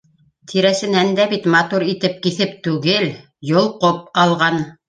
[0.51, 3.09] Тирәсенән дә бит матур итеп киҫеп түгел,
[3.51, 4.63] йолҡоп алған...